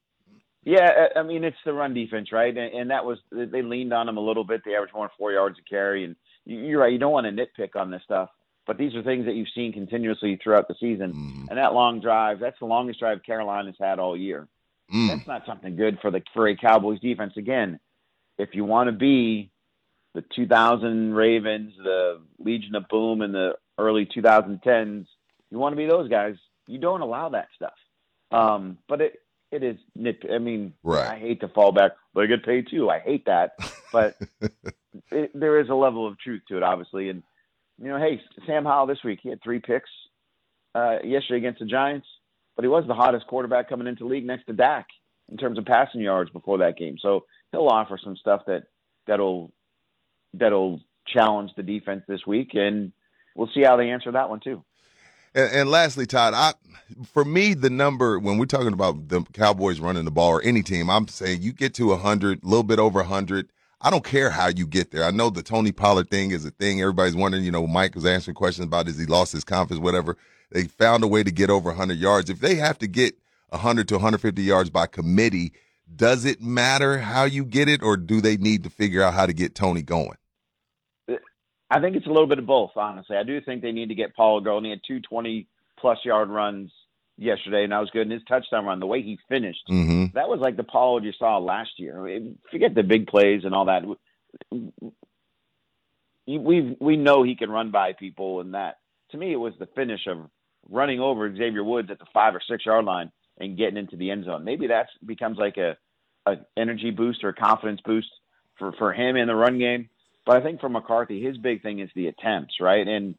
Yeah, 0.64 1.08
I 1.16 1.24
mean 1.24 1.44
it's 1.44 1.58
the 1.64 1.74
run 1.74 1.94
defense, 1.94 2.32
right? 2.32 2.56
And, 2.56 2.74
and 2.74 2.92
that 2.92 3.06
was 3.06 3.20
they 3.32 3.62
leaned 3.62 3.94
on 3.94 4.10
him 4.10 4.18
a 4.18 4.22
little 4.22 4.44
bit. 4.44 4.62
They 4.66 4.76
averaged 4.76 4.94
more 4.94 5.06
than 5.06 5.12
four 5.18 5.32
yards 5.32 5.58
a 5.60 5.70
carry, 5.70 6.04
and 6.04 6.16
you're 6.46 6.82
right. 6.82 6.92
You 6.92 7.00
don't 7.00 7.14
want 7.14 7.26
to 7.28 7.32
nitpick 7.32 7.80
on 7.80 7.92
this 7.92 8.02
stuff, 8.04 8.30
but 8.70 8.78
these 8.78 8.94
are 8.94 9.02
things 9.02 9.26
that 9.26 9.34
you've 9.34 9.48
seen 9.56 9.74
continuously 9.74 10.40
throughout 10.44 10.68
the 10.68 10.76
season. 10.80 11.12
Mm-hmm. 11.12 11.46
And 11.50 11.58
that 11.58 11.74
long 11.74 12.02
drive, 12.02 12.40
that's 12.40 12.60
the 12.60 12.68
longest 12.68 13.00
drive 13.00 13.24
Carolina's 13.26 13.78
had 13.82 13.98
all 13.98 14.16
year. 14.16 14.48
Mm. 14.94 15.08
That's 15.08 15.28
not 15.28 15.48
something 15.48 15.76
good 15.76 15.98
for 16.04 16.12
the 16.12 16.22
for 16.36 16.48
a 16.48 16.56
Cowboys 16.56 17.00
defense. 17.00 17.34
Again, 17.36 17.80
if 18.38 18.50
you 18.54 18.66
want 18.66 18.88
to 18.88 18.92
be 18.92 19.50
the 20.14 20.24
2000 20.36 21.16
Ravens, 21.16 21.74
the 21.84 22.22
Legion 22.38 22.76
of 22.76 22.88
Boom, 22.90 23.24
and 23.24 23.34
the 23.34 23.54
early 23.80 24.06
2010s, 24.06 25.08
you 25.50 25.58
want 25.58 25.74
to 25.74 25.78
be 25.78 25.88
those 25.88 26.08
guys. 26.08 26.36
You 26.68 26.78
don't 26.78 27.02
allow 27.02 27.30
that 27.30 27.48
stuff. 27.56 27.74
Um, 28.32 28.78
but 28.88 29.02
it 29.02 29.16
it 29.52 29.64
is 29.64 29.78
nit. 29.96 30.24
I 30.32 30.38
mean, 30.38 30.74
right. 30.84 31.08
I 31.08 31.18
hate 31.18 31.42
to 31.42 31.48
fall 31.48 31.72
back. 31.72 31.94
But 32.14 32.22
they 32.22 32.28
get 32.28 32.46
paid 32.46 32.68
too. 32.70 32.88
I 32.88 33.00
hate 33.00 33.26
that, 33.26 33.54
but 33.92 34.16
it, 35.12 35.32
there 35.34 35.60
is 35.60 35.70
a 35.70 35.76
level 35.76 36.08
of 36.08 36.20
truth 36.20 36.44
to 36.50 36.58
it, 36.58 36.62
obviously. 36.62 37.10
And 37.10 37.24
you 37.82 37.88
know, 37.88 37.98
hey, 37.98 38.22
Sam 38.46 38.66
Howell 38.66 38.88
this 38.88 39.04
week 39.04 39.20
he 39.22 39.30
had 39.30 39.42
three 39.42 39.60
picks 39.60 39.90
uh, 40.76 40.98
yesterday 41.04 41.38
against 41.38 41.60
the 41.60 41.66
Giants, 41.66 42.08
but 42.56 42.64
he 42.64 42.70
was 42.70 42.86
the 42.88 42.94
hottest 42.94 43.28
quarterback 43.28 43.70
coming 43.70 43.88
into 43.88 44.06
league 44.06 44.26
next 44.26 44.46
to 44.46 44.54
Dak 44.54 44.88
in 45.30 45.38
terms 45.38 45.58
of 45.58 45.66
passing 45.66 46.02
yards 46.02 46.30
before 46.32 46.60
that 46.60 46.78
game. 46.78 46.98
So 47.02 47.26
he'll 47.52 47.68
offer 47.68 48.00
some 48.04 48.18
stuff 48.18 48.42
that 48.48 48.64
that'll 49.08 49.52
that'll 50.34 50.82
challenge 51.08 51.52
the 51.56 51.64
defense 51.64 52.04
this 52.08 52.26
week, 52.28 52.52
and 52.54 52.92
we'll 53.36 53.50
see 53.54 53.64
how 53.64 53.78
they 53.78 53.90
answer 53.90 54.12
that 54.12 54.30
one 54.30 54.40
too. 54.40 54.64
And, 55.34 55.52
and, 55.52 55.70
lastly, 55.70 56.06
Todd, 56.06 56.34
I 56.34 56.54
for 57.06 57.24
me 57.24 57.54
the 57.54 57.70
number 57.70 58.20
when 58.20 58.38
we're 58.38 58.46
talking 58.46 58.74
about 58.74 59.10
the 59.10 59.22
Cowboys 59.34 59.80
running 59.80 60.06
the 60.06 60.12
ball 60.12 60.30
or 60.30 60.42
any 60.42 60.64
team, 60.64 60.90
I'm 60.90 61.08
saying 61.08 61.42
you 61.42 61.54
get 61.54 61.74
to 61.76 61.96
hundred, 61.96 62.44
a 62.44 62.48
little 62.48 62.64
bit 62.64 62.80
over 62.80 63.04
hundred. 63.04 63.52
I 63.82 63.90
don't 63.90 64.04
care 64.04 64.30
how 64.30 64.48
you 64.48 64.68
get 64.68 64.92
there. 64.92 65.06
I 65.06 65.12
know 65.12 65.30
the 65.30 65.42
Tony 65.42 65.72
Pollard 65.72 66.10
thing 66.10 66.32
is 66.32 66.46
a 66.46 66.52
thing. 66.52 66.82
Everybody's 66.82 67.16
wondering. 67.16 67.44
You 67.44 67.52
know, 67.52 67.66
Mike 67.66 67.96
was 67.96 68.06
answering 68.06 68.36
questions 68.36 68.66
about 68.66 68.88
is 68.88 69.00
he 69.00 69.06
lost 69.06 69.32
his 69.32 69.44
confidence, 69.44 69.82
whatever. 69.82 70.18
They 70.52 70.64
found 70.64 71.04
a 71.04 71.08
way 71.08 71.24
to 71.24 71.32
get 71.32 71.50
over 71.50 71.70
100 71.70 71.98
yards. 71.98 72.30
If 72.30 72.40
they 72.40 72.56
have 72.56 72.78
to 72.80 72.88
get 72.88 73.18
100 73.50 73.88
to 73.88 73.96
150 73.96 74.42
yards 74.42 74.70
by 74.70 74.88
committee, 74.88 75.54
does 75.96 76.26
it 76.26 76.42
matter 76.42 77.00
how 77.00 77.24
you 77.24 77.46
get 77.46 77.70
it, 77.70 77.82
or 77.82 77.96
do 77.98 78.22
they 78.22 78.38
need 78.38 78.64
to 78.64 78.70
figure 78.70 79.02
out 79.02 79.14
how 79.14 79.26
to 79.26 79.34
get 79.34 79.56
Tony 79.56 79.82
going? 79.82 80.18
I 81.72 81.80
think 81.80 81.96
it's 81.96 82.08
a 82.08 82.10
little 82.10 82.28
bit 82.28 82.40
of 82.40 82.48
both, 82.48 82.72
honestly. 82.76 83.16
I 83.16 83.24
do 83.24 83.40
think 83.42 83.62
they 83.62 83.72
need 83.72 83.90
to 83.90 83.96
get 83.96 84.16
Paul 84.16 84.42
going. 84.42 84.66
He 84.66 84.72
had 84.72 84.82
two 84.86 85.00
20 85.00 85.48
plus 85.80 86.00
yard 86.04 86.30
runs 86.30 86.72
yesterday, 87.20 87.64
and 87.64 87.72
that 87.72 87.80
was 87.80 87.90
good. 87.92 88.04
And 88.04 88.12
his 88.12 88.24
touchdown 88.28 88.66
run, 88.66 88.80
the 88.80 88.88
way 88.88 89.02
he 89.02 89.20
finished, 89.28 89.68
mm-hmm. 89.70 90.16
that 90.16 90.30
was 90.30 90.40
like 90.40 90.58
the 90.58 90.64
Pollard 90.64 91.04
you 91.04 91.12
saw 91.18 91.38
last 91.38 91.72
year. 91.78 92.00
I 92.00 92.04
mean, 92.04 92.40
forget 92.52 92.74
the 92.74 92.84
big 92.84 93.08
plays 93.08 93.42
and 93.44 93.54
all 93.54 93.66
that. 93.66 93.84
We 96.28 96.78
we 96.80 96.98
know 96.98 97.24
he 97.24 97.36
can 97.36 97.50
run 97.50 97.72
by 97.72 97.94
people, 97.94 98.40
and 98.40 98.54
that 98.54 98.78
to 99.12 99.18
me 99.18 99.34
it 99.34 99.38
was 99.38 99.54
the 99.60 99.68
finish 99.76 100.08
of 100.08 100.30
running 100.70 101.00
over 101.00 101.36
Xavier 101.36 101.64
Woods 101.64 101.90
at 101.92 102.00
the 102.00 102.06
five 102.14 102.36
or 102.36 102.42
six 102.48 102.66
yard 102.66 102.86
line 102.86 103.12
and 103.40 103.58
getting 103.58 103.78
into 103.78 103.96
the 103.96 104.12
end 104.12 104.26
zone. 104.26 104.44
Maybe 104.44 104.68
that 104.68 104.88
becomes 105.06 105.38
like 105.38 105.58
a, 105.58 105.78
a 106.26 106.36
energy 106.58 106.92
boost 106.92 107.24
or 107.24 107.30
a 107.30 107.34
confidence 107.34 107.82
boost 107.84 108.10
for 108.58 108.72
for 108.74 108.94
him 108.94 109.16
in 109.16 109.28
the 109.28 109.36
run 109.36 109.58
game. 109.58 109.90
But 110.26 110.38
I 110.38 110.42
think 110.42 110.60
for 110.60 110.70
McCarthy, 110.70 111.24
his 111.24 111.38
big 111.38 111.64
thing 111.64 111.80
is 111.80 111.90
the 111.96 112.08
attempts, 112.08 112.56
right? 112.60 112.88
And 112.88 113.16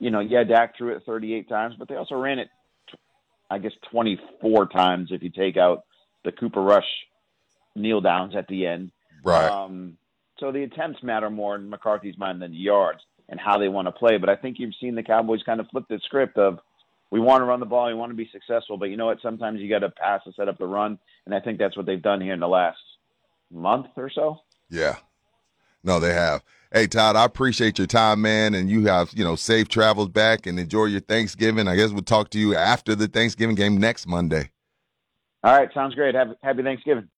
you 0.00 0.10
know, 0.10 0.20
yeah, 0.20 0.44
Dak 0.44 0.76
threw 0.76 0.94
it 0.96 1.02
38 1.06 1.48
times, 1.48 1.74
but 1.78 1.88
they 1.88 1.96
also 1.96 2.14
ran 2.14 2.38
it, 2.38 2.48
I 3.50 3.58
guess, 3.58 3.72
24 3.90 4.66
times 4.66 5.08
if 5.10 5.22
you 5.22 5.30
take 5.30 5.56
out 5.56 5.84
the 6.24 6.32
Cooper 6.32 6.62
Rush 6.62 6.88
kneel 7.74 8.00
downs 8.00 8.34
at 8.36 8.48
the 8.48 8.66
end. 8.66 8.92
Right. 9.24 9.48
Um, 9.48 9.96
so 10.38 10.52
the 10.52 10.62
attempts 10.62 11.02
matter 11.02 11.30
more 11.30 11.56
in 11.56 11.68
McCarthy's 11.68 12.18
mind 12.18 12.42
than 12.42 12.52
the 12.52 12.58
yards 12.58 13.00
and 13.28 13.38
how 13.40 13.58
they 13.58 13.68
want 13.68 13.86
to 13.86 13.92
play. 13.92 14.18
But 14.18 14.28
I 14.28 14.36
think 14.36 14.58
you've 14.58 14.74
seen 14.80 14.94
the 14.94 15.02
Cowboys 15.02 15.42
kind 15.44 15.60
of 15.60 15.68
flip 15.68 15.84
the 15.88 16.00
script 16.04 16.38
of 16.38 16.58
we 17.10 17.20
want 17.20 17.40
to 17.40 17.44
run 17.44 17.60
the 17.60 17.66
ball, 17.66 17.86
we 17.86 17.94
want 17.94 18.10
to 18.10 18.16
be 18.16 18.28
successful, 18.32 18.76
but 18.76 18.86
you 18.86 18.96
know 18.96 19.06
what? 19.06 19.20
Sometimes 19.22 19.60
you 19.60 19.68
got 19.68 19.78
to 19.78 19.90
pass 19.90 20.22
to 20.24 20.32
set 20.34 20.48
up 20.48 20.58
the 20.58 20.66
run, 20.66 20.98
and 21.24 21.34
I 21.34 21.40
think 21.40 21.58
that's 21.58 21.76
what 21.76 21.86
they've 21.86 22.02
done 22.02 22.20
here 22.20 22.34
in 22.34 22.40
the 22.40 22.48
last 22.48 22.78
month 23.50 23.86
or 23.96 24.10
so. 24.10 24.40
Yeah, 24.68 24.96
no, 25.84 26.00
they 26.00 26.12
have. 26.12 26.42
Hey, 26.72 26.86
Todd, 26.86 27.16
I 27.16 27.24
appreciate 27.24 27.78
your 27.78 27.86
time, 27.86 28.20
man, 28.20 28.54
and 28.54 28.68
you 28.68 28.86
have, 28.86 29.10
you 29.14 29.24
know, 29.24 29.36
safe 29.36 29.68
travels 29.68 30.08
back 30.08 30.46
and 30.46 30.60
enjoy 30.60 30.86
your 30.86 31.00
Thanksgiving. 31.00 31.66
I 31.66 31.76
guess 31.76 31.90
we'll 31.90 32.02
talk 32.02 32.30
to 32.30 32.38
you 32.38 32.54
after 32.54 32.94
the 32.94 33.08
Thanksgiving 33.08 33.54
game 33.54 33.78
next 33.78 34.06
Monday. 34.06 34.50
All 35.44 35.56
right, 35.56 35.72
sounds 35.72 35.94
great. 35.94 36.14
Happy, 36.14 36.32
happy 36.42 36.62
Thanksgiving. 36.62 37.06